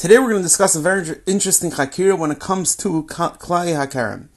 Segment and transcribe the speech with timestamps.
[0.00, 4.28] Today we're going to discuss a very interesting chakira when it comes to klai hakarim.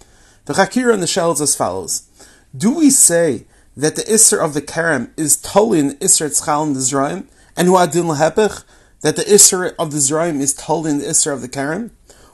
[0.43, 2.09] The chakira in the shell is as follows:
[2.53, 3.45] Do we say
[3.77, 7.27] that the isser of the karam is totally in the isser tzchal and the zraim,
[7.55, 8.65] and who adin lehepech
[9.03, 11.91] that the isser of the zraim is totally in the isser of the karam,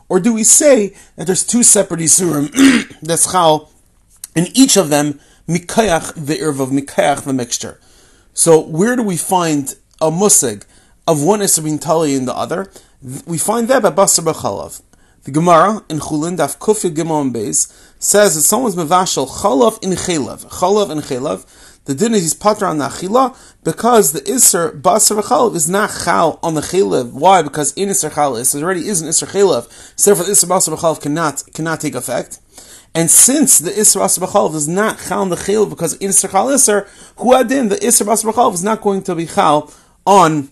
[0.10, 2.50] or do we say that there's two separate isurim
[3.04, 3.72] that's chal,
[4.36, 7.80] and each of them mikayach the irv of mikayach the mixture?
[8.34, 10.66] So where do we find a musig
[11.08, 12.72] of one isser being totally in the other?
[13.02, 14.82] We find that by basar b'chalav.
[15.24, 20.46] The Gemara in Chulin Daf Kufi Gimon Beis says that someone's mevashel chalav in chelav,
[20.48, 21.46] chalav in chelav.
[21.86, 25.92] The din is he's patra on the achila because the iser basar chalav is not
[26.04, 27.14] chal on the chelav.
[27.14, 27.42] Why?
[27.42, 29.72] Because in iser chalav it already is an iser chelav.
[29.98, 32.40] So therefore, the iser basar chalav cannot cannot take effect.
[32.96, 36.32] And since the Isra Basar B'chalav is not Chal on the Chil because in Isra
[36.32, 36.88] Chal Isra,
[37.18, 39.72] who adin, the Isra Basar B'chalav is not going to be Chal
[40.08, 40.50] on,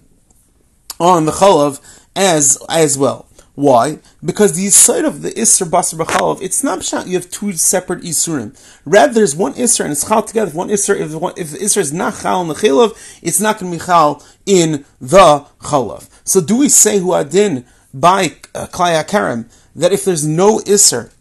[1.00, 1.82] on the Chalav
[2.18, 3.28] as, as well.
[3.56, 4.00] Why?
[4.24, 8.02] Because the side of the Isser Basar B'chalav, it's not pshat, you have two separate
[8.04, 8.56] Isurim.
[8.86, 10.50] Rather, there's one Isser and it's Chal together.
[10.50, 13.40] If one Isser, if, one, if the Isser is not Chal in the Chalav, it's
[13.40, 16.08] not going to be Chal in the Chalav.
[16.24, 21.12] So do we say who adin by uh, Klai Karam that if there's no Isser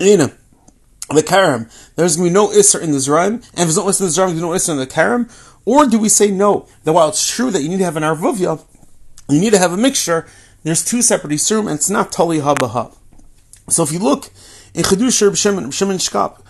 [0.00, 0.32] in
[1.10, 3.84] the Karam, there's going to be no Isser in the Zraim, and if there's no
[3.84, 5.28] Isser in the Zraim, there's no Isser in the Karam?
[5.66, 8.02] Or do we say no, that while it's true that you need to have an
[8.02, 8.62] Arvuvya,
[9.28, 10.26] you need to have a mixture,
[10.62, 12.94] there's two separate Isurim, and it's not Tali Habaha.
[13.68, 14.30] So if you look
[14.74, 16.40] in Chedush Reb Shimon, Shimon Shkop,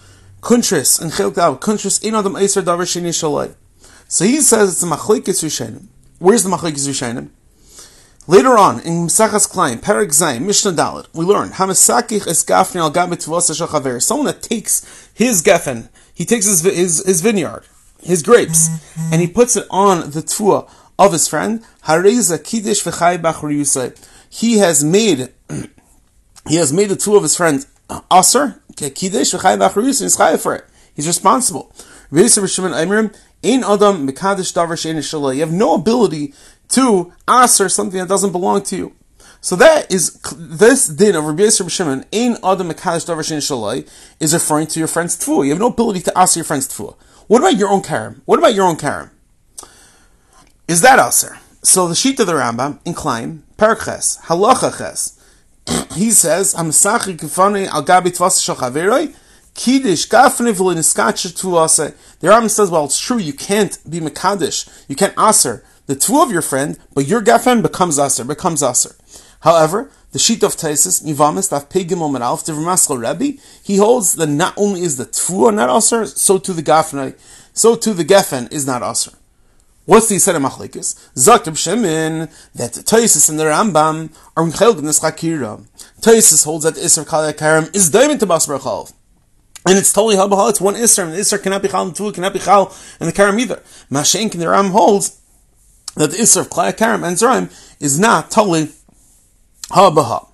[0.40, 3.54] Kuntris, and Chelkav, Kuntris, Ein Adam Eiser Davar Sheni Shalai.
[4.08, 5.86] So he says it's a Machlekes Rishenim.
[6.18, 7.30] Where's the Machlekes Rishenim?
[8.26, 12.90] Later on, in Mesachas Klein, Perek Zayin, Mishnah Dalit, we learn, Hamasakich es gafni al
[12.90, 14.00] gabit chaver.
[14.02, 17.64] Someone that takes his geffen, he takes his, his, his vineyard,
[18.02, 18.68] his grapes,
[19.12, 24.58] and he puts it on the tfuah of his friend, Hareza Kiddush v'chai b'achur He
[24.58, 25.32] has made,
[26.48, 30.36] he has made the two of his friends uh, Aser, Kiddush v'chai b'achur He's chai
[30.36, 30.64] for it.
[30.94, 31.72] He's responsible.
[32.10, 32.22] You
[35.40, 36.34] have no ability
[36.68, 38.92] to aser something that doesn't belong to you.
[39.40, 43.86] So that is this din of Rabbi Yisrael Shimon, Ein Adam Mekadosh Davar Shalai,
[44.18, 45.44] is referring to your friend's tfuah.
[45.44, 46.96] You have no ability to ask your friend's tfuah.
[47.26, 48.22] What about your own karam?
[48.24, 49.10] What about your own karam?
[50.66, 51.38] Is that aser?
[51.62, 55.20] So the sheet of the Rambam in Klein, Perches, Halacha Ches,
[55.94, 59.14] he says, "Hamasachi kifani al gabi tvas shachaveroi."
[59.54, 61.94] Kiddush gafne v'liniskach tuase.
[62.20, 66.20] The Rambam says, well, it's true, you can't be mekadosh, you can't aser the two
[66.20, 68.96] of your friend, but your gafen becomes aser, becomes aser.
[69.40, 74.54] However, the sheet of Taisis, Nivamis, Daf Pegim Omer the Rebbe, he holds that not
[74.56, 77.16] only is the Tfuah not aser, so too the gafen,
[77.52, 79.12] so too the gefen is not aser.
[79.86, 81.10] What's the Yisrael Machlekes?
[81.14, 85.66] Zaktab Shemin, that Taisis and the Rambam are Mchelg in this Chakira.
[86.00, 88.94] Taisis holds that the Isra Kal Karim is diamond to Basra Chalv.
[89.66, 92.12] And it's totally halbahal, it's one Isra, and the Isra cannot be Chal, and the
[92.12, 93.62] cannot be Chal, and the Karim either.
[93.90, 95.20] Mashenk in the Ram holds
[95.96, 98.70] that the Isra of Karim and Zeraim is not totally
[99.70, 100.28] halbahal.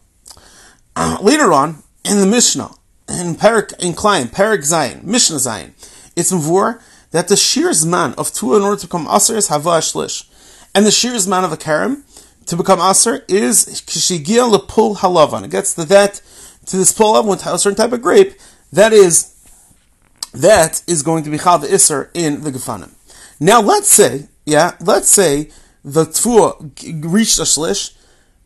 [0.94, 2.70] Uh, later on, in the Mishnah,
[3.08, 5.72] in Perik, in Klein, Perik Zayin, Mishnah Zayin,
[6.14, 6.80] it's Mvur,
[7.10, 10.28] that the sheer zman of two in order to become aser is hava shlish,
[10.74, 12.04] and the sheer zman of a karam
[12.46, 15.44] to become aser is kishigia lepul halavan.
[15.44, 16.20] It gets to that
[16.66, 18.34] to this pull of with a certain type of grape
[18.72, 19.34] that is
[20.32, 22.92] that is going to be chal the iser in the gefanim.
[23.40, 25.50] Now let's say, yeah, let's say
[25.84, 27.96] the tfuah reached a shlish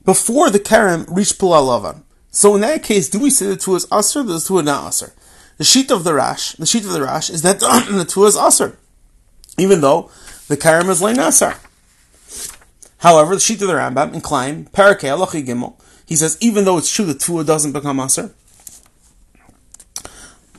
[0.05, 2.03] before the karam reached pul.
[2.31, 5.13] So in that case, do we say the tfuah is aser, the tfuah not aser?
[5.56, 8.37] The sheet of the rash, the sheet of the rash is that the tuah is
[8.37, 8.76] aser,
[9.56, 10.10] even though
[10.48, 11.59] the karam is lein asar.
[12.98, 15.75] However, the sheet of the Rambam in Klein, Parakeh Alochi Gimel,
[16.06, 18.34] he says even though it's true the tuah doesn't become aser.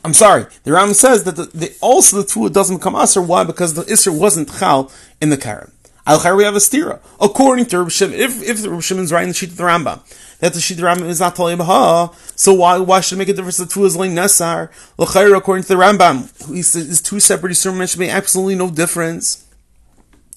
[0.04, 3.20] I'm sorry, the Rambam says that the, the, also the tuah doesn't become aser.
[3.20, 3.44] Why?
[3.44, 4.90] Because the isser wasn't chal
[5.20, 5.72] in the karam.
[6.06, 7.00] Al we have a stira.
[7.20, 10.00] According to Reb Shimon, if if Reb Shimon's in the sheet of the Rambam,
[10.38, 13.18] that the sheet of the Rambam is not Talib Baha, so why why should it
[13.18, 14.70] make a difference that two is like Nesar?
[14.98, 19.44] L'chayr, according to the Rambam, he says two separate Yisurim should make absolutely no difference.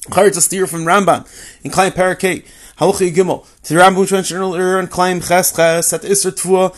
[0.09, 1.27] L'chayr, it's a stira from Rambam
[1.63, 2.45] in Klein Parakeh.
[2.79, 3.45] Halachi Gimel.
[3.63, 6.73] To the Rambam which mentioned earlier in Klein Ches Ches that Isser Tvua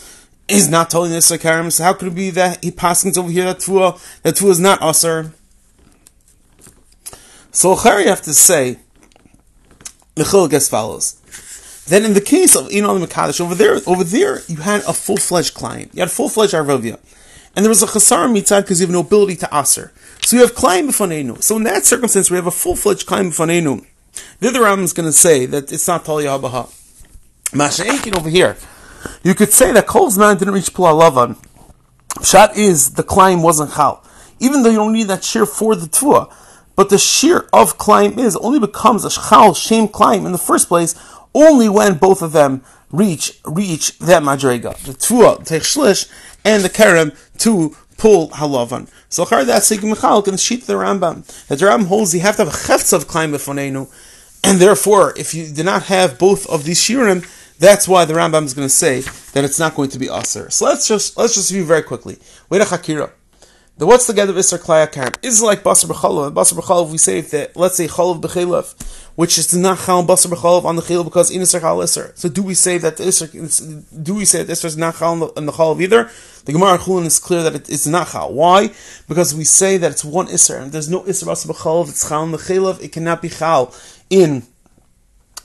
[0.47, 1.69] is not telling this Karim.
[1.69, 4.59] So how could it be that he passes over here that Tvua that Tvua is
[4.59, 5.31] not Asr?
[7.51, 8.77] So you have to say,
[10.15, 11.17] the chiluk as follows.
[11.87, 15.53] Then in the case of Inon Mekadosh, over there, over there, you had a full-fledged
[15.53, 15.91] client.
[15.93, 16.99] You had full-fledged Arvavia.
[17.55, 19.91] And there was a chasar mitzad because you have no ability to aser.
[20.21, 21.43] So you have client b'fanenu.
[21.43, 23.85] So in that circumstance, we have a full-fledged client b'fanenu.
[24.39, 26.69] The other Ram is going to say that it's not Tali Habaha.
[27.51, 28.55] Masha'ekin over here.
[29.23, 31.35] You could say that Kol's man didn't reach Pula Lavan.
[32.25, 34.03] Shot is the climb wasn't Chal.
[34.39, 36.29] Even though you don't need that shear for the Tua.
[36.75, 40.67] But the shear of climb is only becomes a Chal shame climb in the first
[40.67, 40.95] place
[41.33, 46.11] only when both of them reach reach that madrega, the tua take shlish
[46.43, 48.89] and the kerem to pull halavan.
[49.09, 51.25] So char that sig michal can sheet the Rambam.
[51.47, 53.89] The Rambam holds you have to have a cheftz of climb befonenu,
[54.43, 57.25] and therefore if you do not have both of these shirim,
[57.59, 59.01] that's why the Rambam is going to say
[59.33, 60.49] that it's not going to be aser.
[60.49, 62.17] So let's just let's just review very quickly.
[62.49, 63.11] Wait a chakira.
[63.77, 65.13] The what's the together of Isser Klaya Karim?
[65.23, 66.27] Is like Basar B'chalav.
[66.27, 70.27] And basar B'chalav, we say that, let's say Chalav B'chalav, which is not Chal Basar
[70.27, 71.87] B'chalav on the Chalav because in Isser Chal.
[71.87, 75.29] So do we say that the Isser, do we say that Isser is not Chal
[75.31, 76.09] in the Chalav either?
[76.45, 78.33] The Gemara Chulin is clear that it is not Chal.
[78.33, 78.71] Why?
[79.07, 82.27] Because we say that it's one Isser, and there's no Isser Basar B'chalav, it's Chal
[82.27, 83.73] the Chalav, it cannot be Chal
[84.09, 84.43] in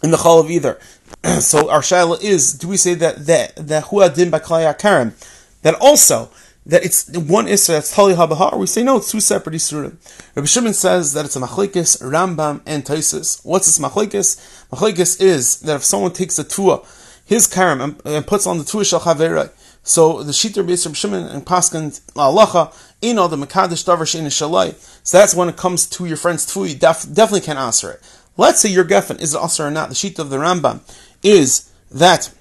[0.02, 0.78] in the Chalav either.
[1.40, 4.40] so our Shaila is, do we say that that that Huadin by
[4.74, 5.14] Karim,
[5.62, 6.30] that also
[6.66, 8.58] that it's one Isra that's uh, Tali habahar.
[8.58, 9.96] we say no, it's two separate Isurim.
[10.34, 13.40] Rabbi Shimon says that it's a Machlekes, Rambam, and Taisus.
[13.44, 14.68] What's this Machlekes?
[14.70, 16.82] Machlekes is that if someone takes a Tua,
[17.24, 19.50] his karam, and, and puts on the Tua Chaverai,
[19.84, 22.74] so the Shiter Beis Rabbi Shimon and Paskan La'alacha,
[23.14, 24.74] know the Mekadesh Davar Shein Shalai.
[25.04, 28.00] So that's when it comes to your friend's Tua, you def, definitely can't answer it.
[28.36, 29.88] Let's say your Geffen is Asr or not.
[29.88, 30.80] The sheet of the Rambam
[31.22, 32.34] is that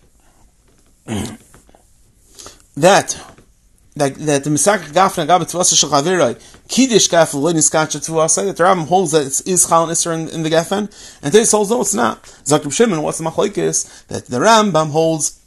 [2.75, 3.34] that
[3.95, 8.57] that, that the Misak Gafna Gabet Tvasa Shal Chaviroi, Kiddush Gafna Lo Niskacha Tvasa, that
[8.57, 11.69] the Rambam holds that it is Chal Isser in, in the Geffen, and this holds
[11.69, 12.23] no, it's not.
[12.43, 14.07] Zakir Shimon, what's the Machlaikis?
[14.07, 15.41] That the Rambam holds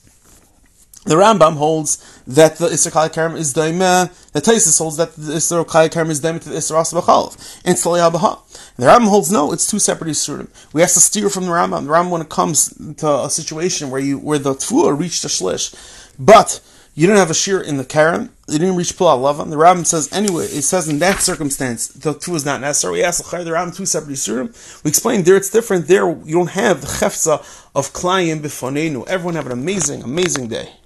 [1.04, 5.34] the Rambam holds that the Isser Kali Karim is Daimah, the Taisis holds that the
[5.34, 8.40] Isser Kali Karim is Daimah to the Isser Asa B'chalav, and Tzali Abaha.
[8.76, 10.48] The Rambam holds no, it's two separate Isurim.
[10.72, 11.84] We have to steer from the Rambam.
[11.84, 15.28] The Rambam, when it comes to a situation where you, where the Tfuah reached the
[15.28, 15.74] Shlish,
[16.18, 16.60] but
[16.98, 19.50] you don't have a shear in the Karen, you didn't reach Pula Lavan.
[19.50, 22.94] The Rambam says, anyway, it says in that circumstance, the two is not necessary.
[22.94, 24.82] We ask the Rambam two separate Yisurim.
[24.82, 25.86] We explained there it's different.
[25.86, 27.38] There you don't have the Chefza
[27.72, 29.06] of Klayim Bifonenu.
[29.06, 30.72] Everyone have an amazing, amazing day.